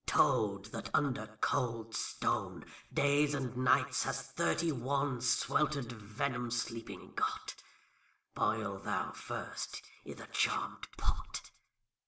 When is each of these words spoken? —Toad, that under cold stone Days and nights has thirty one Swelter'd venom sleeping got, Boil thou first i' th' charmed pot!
—Toad, 0.07 0.65
that 0.71 0.89
under 0.95 1.37
cold 1.41 1.93
stone 1.95 2.65
Days 2.91 3.35
and 3.35 3.55
nights 3.55 4.01
has 4.01 4.19
thirty 4.19 4.71
one 4.71 5.21
Swelter'd 5.21 5.91
venom 5.91 6.49
sleeping 6.49 7.13
got, 7.13 7.53
Boil 8.33 8.79
thou 8.79 9.11
first 9.11 9.83
i' 10.07 10.13
th' 10.13 10.31
charmed 10.33 10.87
pot! 10.97 11.51